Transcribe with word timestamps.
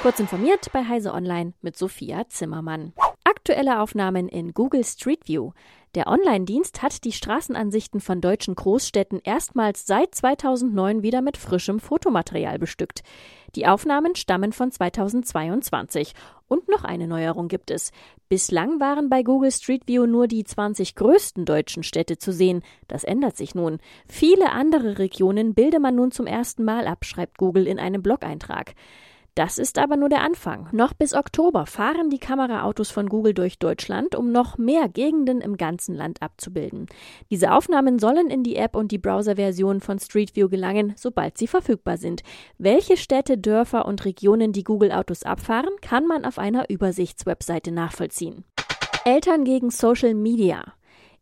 Kurz 0.00 0.20
informiert 0.20 0.70
bei 0.72 0.84
Heise 0.84 1.12
Online 1.12 1.54
mit 1.60 1.76
Sophia 1.76 2.28
Zimmermann. 2.28 2.92
Aktuelle 3.24 3.80
Aufnahmen 3.80 4.28
in 4.28 4.54
Google 4.54 4.84
Street 4.84 5.26
View. 5.26 5.50
Der 5.96 6.06
Online-Dienst 6.06 6.82
hat 6.82 7.02
die 7.02 7.10
Straßenansichten 7.10 8.00
von 8.00 8.20
deutschen 8.20 8.54
Großstädten 8.54 9.20
erstmals 9.24 9.86
seit 9.86 10.14
2009 10.14 11.02
wieder 11.02 11.20
mit 11.20 11.36
frischem 11.36 11.80
Fotomaterial 11.80 12.60
bestückt. 12.60 13.02
Die 13.56 13.66
Aufnahmen 13.66 14.14
stammen 14.14 14.52
von 14.52 14.70
2022. 14.70 16.12
Und 16.46 16.68
noch 16.68 16.84
eine 16.84 17.08
Neuerung 17.08 17.48
gibt 17.48 17.72
es. 17.72 17.90
Bislang 18.28 18.78
waren 18.78 19.08
bei 19.08 19.24
Google 19.24 19.50
Street 19.50 19.88
View 19.88 20.06
nur 20.06 20.28
die 20.28 20.44
20 20.44 20.94
größten 20.94 21.44
deutschen 21.44 21.82
Städte 21.82 22.18
zu 22.18 22.32
sehen. 22.32 22.62
Das 22.86 23.02
ändert 23.02 23.36
sich 23.36 23.56
nun. 23.56 23.78
Viele 24.06 24.52
andere 24.52 25.00
Regionen 25.00 25.54
bilde 25.54 25.80
man 25.80 25.96
nun 25.96 26.12
zum 26.12 26.28
ersten 26.28 26.64
Mal 26.64 26.86
ab, 26.86 27.04
schreibt 27.04 27.36
Google 27.36 27.66
in 27.66 27.80
einem 27.80 28.00
Blog-Eintrag. 28.00 28.74
Das 29.38 29.56
ist 29.56 29.78
aber 29.78 29.96
nur 29.96 30.08
der 30.08 30.22
Anfang. 30.22 30.68
Noch 30.72 30.94
bis 30.94 31.14
Oktober 31.14 31.64
fahren 31.64 32.10
die 32.10 32.18
Kameraautos 32.18 32.90
von 32.90 33.08
Google 33.08 33.34
durch 33.34 33.60
Deutschland, 33.60 34.16
um 34.16 34.32
noch 34.32 34.58
mehr 34.58 34.88
Gegenden 34.88 35.40
im 35.40 35.56
ganzen 35.56 35.94
Land 35.94 36.22
abzubilden. 36.22 36.86
Diese 37.30 37.52
Aufnahmen 37.52 38.00
sollen 38.00 38.30
in 38.30 38.42
die 38.42 38.56
App 38.56 38.74
und 38.74 38.90
die 38.90 38.98
Browserversion 38.98 39.80
von 39.80 40.00
Street 40.00 40.34
View 40.34 40.48
gelangen, 40.48 40.92
sobald 40.96 41.38
sie 41.38 41.46
verfügbar 41.46 41.98
sind. 41.98 42.24
Welche 42.58 42.96
Städte, 42.96 43.38
Dörfer 43.38 43.86
und 43.86 44.04
Regionen 44.04 44.50
die 44.50 44.64
Google 44.64 44.90
Autos 44.90 45.22
abfahren, 45.22 45.76
kann 45.82 46.08
man 46.08 46.24
auf 46.24 46.40
einer 46.40 46.68
Übersichtswebseite 46.68 47.70
nachvollziehen. 47.70 48.42
Eltern 49.04 49.44
gegen 49.44 49.70
Social 49.70 50.14
Media. 50.14 50.74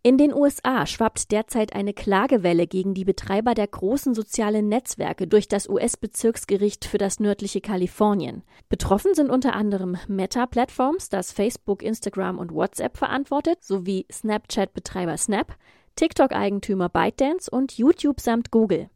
In 0.07 0.19
den 0.19 0.33
USA 0.33 0.87
schwappt 0.87 1.33
derzeit 1.33 1.75
eine 1.75 1.93
Klagewelle 1.93 2.69
gegen 2.69 2.95
die 2.95 3.05
Betreiber 3.05 3.55
der 3.55 3.67
großen 3.67 4.15
sozialen 4.15 4.69
Netzwerke 4.69 5.27
durch 5.27 5.49
das 5.49 5.69
US-Bezirksgericht 5.69 6.85
für 6.85 6.99
das 6.99 7.19
nördliche 7.19 7.61
Kalifornien. 7.61 8.45
Betroffen 8.69 9.17
sind 9.17 9.31
unter 9.31 9.55
anderem 9.55 9.97
Meta-Plattforms, 10.07 11.09
das 11.09 11.33
Facebook, 11.33 11.83
Instagram 11.83 12.39
und 12.39 12.55
WhatsApp 12.55 12.97
verantwortet, 12.97 13.65
sowie 13.65 14.07
Snapchat-Betreiber 14.09 15.17
Snap, 15.17 15.57
TikTok-Eigentümer 15.97 16.89
ByteDance 16.89 17.51
und 17.51 17.77
YouTube 17.77 18.21
samt 18.21 18.53
Google. 18.53 18.89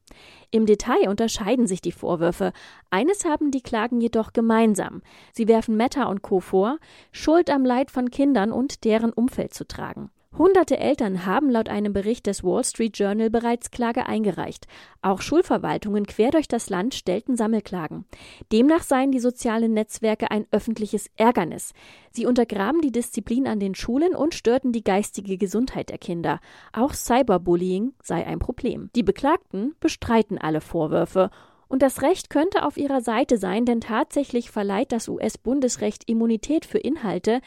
Im 0.52 0.64
Detail 0.64 1.08
unterscheiden 1.08 1.66
sich 1.66 1.80
die 1.80 1.90
Vorwürfe. 1.90 2.52
Eines 2.90 3.24
haben 3.24 3.50
die 3.50 3.62
Klagen 3.62 4.00
jedoch 4.00 4.32
gemeinsam. 4.32 5.02
Sie 5.32 5.48
werfen 5.48 5.76
Meta 5.76 6.04
und 6.04 6.22
Co. 6.22 6.38
vor, 6.38 6.78
Schuld 7.10 7.50
am 7.50 7.64
Leid 7.64 7.90
von 7.90 8.12
Kindern 8.12 8.52
und 8.52 8.84
deren 8.84 9.12
Umfeld 9.12 9.54
zu 9.54 9.66
tragen. 9.66 10.12
Hunderte 10.38 10.78
Eltern 10.78 11.26
haben 11.26 11.50
laut 11.50 11.68
einem 11.68 11.92
Bericht 11.92 12.26
des 12.26 12.44
Wall 12.44 12.62
Street 12.62 12.96
Journal 12.96 13.30
bereits 13.30 13.72
Klage 13.72 14.06
eingereicht. 14.06 14.68
Auch 15.02 15.22
Schulverwaltungen 15.22 16.06
quer 16.06 16.30
durch 16.30 16.46
das 16.46 16.70
Land 16.70 16.94
stellten 16.94 17.36
Sammelklagen. 17.36 18.04
Demnach 18.52 18.84
seien 18.84 19.10
die 19.10 19.18
sozialen 19.18 19.74
Netzwerke 19.74 20.30
ein 20.30 20.46
öffentliches 20.52 21.10
Ärgernis. 21.16 21.74
Sie 22.12 22.26
untergraben 22.26 22.80
die 22.80 22.92
Disziplin 22.92 23.48
an 23.48 23.58
den 23.58 23.74
Schulen 23.74 24.14
und 24.14 24.34
störten 24.34 24.70
die 24.70 24.84
geistige 24.84 25.36
Gesundheit 25.36 25.90
der 25.90 25.98
Kinder. 25.98 26.38
Auch 26.72 26.94
Cyberbullying 26.94 27.94
sei 28.00 28.24
ein 28.24 28.38
Problem. 28.38 28.88
Die 28.94 29.02
Beklagten 29.02 29.74
bestreiten 29.80 30.38
alle 30.38 30.60
Vorwürfe. 30.60 31.30
Und 31.66 31.82
das 31.82 32.02
Recht 32.02 32.30
könnte 32.30 32.64
auf 32.64 32.76
ihrer 32.76 33.00
Seite 33.00 33.36
sein, 33.36 33.64
denn 33.64 33.80
tatsächlich 33.80 34.50
verleiht 34.50 34.92
das 34.92 35.08
US-Bundesrecht 35.08 36.08
Immunität 36.08 36.64
für 36.64 36.78
Inhalte, 36.78 37.40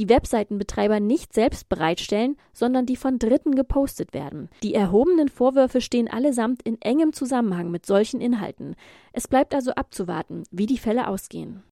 die 0.00 0.08
Webseitenbetreiber 0.08 0.98
nicht 0.98 1.34
selbst 1.34 1.68
bereitstellen, 1.68 2.38
sondern 2.54 2.86
die 2.86 2.96
von 2.96 3.18
Dritten 3.18 3.54
gepostet 3.54 4.14
werden. 4.14 4.48
Die 4.62 4.74
erhobenen 4.74 5.28
Vorwürfe 5.28 5.82
stehen 5.82 6.08
allesamt 6.08 6.62
in 6.62 6.80
engem 6.80 7.12
Zusammenhang 7.12 7.70
mit 7.70 7.84
solchen 7.84 8.18
Inhalten. 8.18 8.76
Es 9.12 9.28
bleibt 9.28 9.54
also 9.54 9.72
abzuwarten, 9.72 10.44
wie 10.50 10.64
die 10.64 10.78
Fälle 10.78 11.06
ausgehen. 11.06 11.62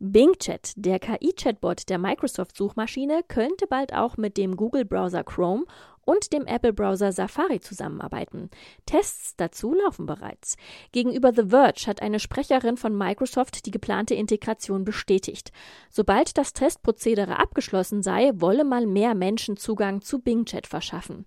Bing 0.00 0.34
Chat, 0.38 0.74
der 0.76 0.98
KI-Chatbot 0.98 1.88
der 1.88 1.98
Microsoft-Suchmaschine, 1.98 3.22
könnte 3.26 3.66
bald 3.66 3.94
auch 3.94 4.18
mit 4.18 4.36
dem 4.36 4.54
Google-Browser 4.54 5.24
Chrome 5.24 5.64
und 6.08 6.32
dem 6.32 6.46
Apple-Browser 6.46 7.12
Safari 7.12 7.60
zusammenarbeiten. 7.60 8.48
Tests 8.86 9.36
dazu 9.36 9.74
laufen 9.74 10.06
bereits. 10.06 10.56
Gegenüber 10.90 11.34
The 11.36 11.48
Verge 11.48 11.84
hat 11.86 12.00
eine 12.00 12.18
Sprecherin 12.18 12.78
von 12.78 12.96
Microsoft 12.96 13.66
die 13.66 13.70
geplante 13.70 14.14
Integration 14.14 14.84
bestätigt. 14.84 15.52
Sobald 15.90 16.38
das 16.38 16.54
Testprozedere 16.54 17.38
abgeschlossen 17.38 18.02
sei, 18.02 18.30
wolle 18.34 18.64
man 18.64 18.90
mehr 18.90 19.14
Menschen 19.14 19.58
Zugang 19.58 20.00
zu 20.00 20.20
Bing 20.20 20.46
Chat 20.46 20.66
verschaffen. 20.66 21.26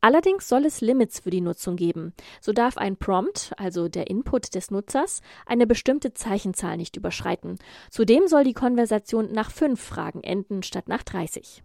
Allerdings 0.00 0.48
soll 0.48 0.66
es 0.66 0.80
Limits 0.80 1.18
für 1.18 1.30
die 1.30 1.40
Nutzung 1.40 1.74
geben. 1.74 2.12
So 2.40 2.52
darf 2.52 2.76
ein 2.76 2.96
Prompt, 2.96 3.52
also 3.56 3.88
der 3.88 4.08
Input 4.08 4.54
des 4.54 4.70
Nutzers, 4.70 5.20
eine 5.46 5.66
bestimmte 5.66 6.14
Zeichenzahl 6.14 6.76
nicht 6.76 6.96
überschreiten. 6.96 7.58
Zudem 7.90 8.28
soll 8.28 8.44
die 8.44 8.52
Konversation 8.52 9.32
nach 9.32 9.50
fünf 9.50 9.80
Fragen 9.80 10.22
enden 10.22 10.62
statt 10.62 10.86
nach 10.86 11.02
30. 11.02 11.64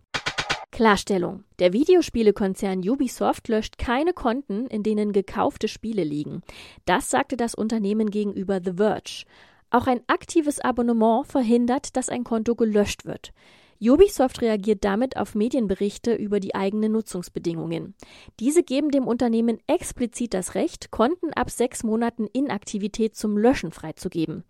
Klarstellung. 0.78 1.44
Der 1.58 1.74
Videospielekonzern 1.74 2.88
Ubisoft 2.88 3.48
löscht 3.48 3.80
keine 3.80 4.14
Konten, 4.14 4.68
in 4.68 4.84
denen 4.84 5.12
gekaufte 5.12 5.68
Spiele 5.68 6.04
liegen. 6.04 6.44
Das 6.86 7.10
sagte 7.10 7.36
das 7.36 7.56
Unternehmen 7.56 8.12
gegenüber 8.12 8.62
The 8.64 8.74
Verge. 8.74 9.26
Auch 9.72 9.88
ein 9.88 10.02
aktives 10.06 10.60
Abonnement 10.60 11.26
verhindert, 11.26 11.98
dass 11.98 12.10
ein 12.10 12.24
Konto 12.24 12.54
gelöscht 12.54 13.06
wird. 13.06 13.34
Ubisoft 13.82 14.40
reagiert 14.44 14.84
damit 14.84 15.18
auf 15.18 15.34
Medienberichte 15.34 16.14
über 16.14 16.40
die 16.40 16.54
eigenen 16.54 16.92
Nutzungsbedingungen. 16.92 17.96
Diese 18.40 18.62
geben 18.62 18.92
dem 18.92 19.08
Unternehmen 19.08 19.58
explizit 19.66 20.36
das 20.36 20.54
Recht, 20.54 20.92
Konten 20.92 21.34
ab 21.34 21.50
sechs 21.50 21.84
Monaten 21.84 22.28
Inaktivität 22.28 23.16
zum 23.16 23.36
Löschen 23.36 23.72
freizugeben. 23.72 24.44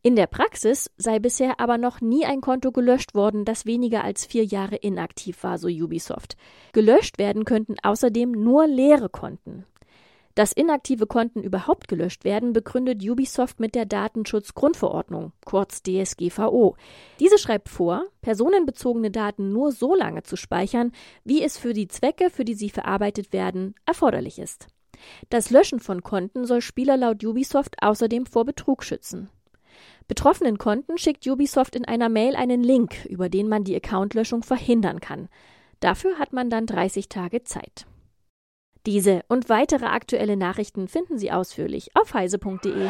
In 0.00 0.14
der 0.14 0.28
Praxis 0.28 0.90
sei 0.96 1.18
bisher 1.18 1.58
aber 1.58 1.76
noch 1.76 2.00
nie 2.00 2.24
ein 2.24 2.40
Konto 2.40 2.70
gelöscht 2.70 3.14
worden, 3.14 3.44
das 3.44 3.66
weniger 3.66 4.04
als 4.04 4.24
vier 4.24 4.44
Jahre 4.44 4.76
inaktiv 4.76 5.42
war, 5.42 5.58
so 5.58 5.66
Ubisoft. 5.66 6.36
Gelöscht 6.72 7.18
werden 7.18 7.44
könnten 7.44 7.74
außerdem 7.82 8.30
nur 8.30 8.68
leere 8.68 9.08
Konten. 9.08 9.64
Dass 10.36 10.52
inaktive 10.52 11.08
Konten 11.08 11.42
überhaupt 11.42 11.88
gelöscht 11.88 12.22
werden, 12.22 12.52
begründet 12.52 13.02
Ubisoft 13.02 13.58
mit 13.58 13.74
der 13.74 13.86
Datenschutzgrundverordnung, 13.86 15.32
kurz 15.44 15.82
DSGVO. 15.82 16.76
Diese 17.18 17.38
schreibt 17.38 17.68
vor, 17.68 18.04
personenbezogene 18.20 19.10
Daten 19.10 19.52
nur 19.52 19.72
so 19.72 19.96
lange 19.96 20.22
zu 20.22 20.36
speichern, 20.36 20.92
wie 21.24 21.42
es 21.42 21.58
für 21.58 21.72
die 21.72 21.88
Zwecke, 21.88 22.30
für 22.30 22.44
die 22.44 22.54
sie 22.54 22.70
verarbeitet 22.70 23.32
werden, 23.32 23.74
erforderlich 23.84 24.38
ist. 24.38 24.68
Das 25.28 25.50
Löschen 25.50 25.80
von 25.80 26.04
Konten 26.04 26.44
soll 26.44 26.60
Spieler 26.60 26.96
laut 26.96 27.24
Ubisoft 27.24 27.74
außerdem 27.82 28.24
vor 28.24 28.44
Betrug 28.44 28.84
schützen. 28.84 29.30
Betroffenen 30.08 30.56
Konten 30.56 30.96
schickt 30.96 31.26
Ubisoft 31.26 31.76
in 31.76 31.84
einer 31.84 32.08
Mail 32.08 32.34
einen 32.34 32.62
Link, 32.62 33.04
über 33.04 33.28
den 33.28 33.48
man 33.48 33.64
die 33.64 33.76
Accountlöschung 33.76 34.42
verhindern 34.42 35.00
kann. 35.00 35.28
Dafür 35.80 36.18
hat 36.18 36.32
man 36.32 36.48
dann 36.50 36.66
30 36.66 37.08
Tage 37.08 37.44
Zeit. 37.44 37.86
Diese 38.86 39.22
und 39.28 39.50
weitere 39.50 39.84
aktuelle 39.84 40.36
Nachrichten 40.36 40.88
finden 40.88 41.18
Sie 41.18 41.30
ausführlich 41.30 41.90
auf 41.94 42.14
heise.de. 42.14 42.88